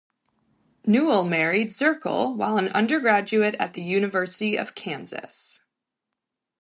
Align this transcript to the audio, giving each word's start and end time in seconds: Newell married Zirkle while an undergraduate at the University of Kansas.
Newell 0.83 1.23
married 1.23 1.67
Zirkle 1.67 2.35
while 2.35 2.57
an 2.57 2.69
undergraduate 2.69 3.53
at 3.59 3.73
the 3.73 3.83
University 3.83 4.55
of 4.57 4.73
Kansas. 4.73 5.61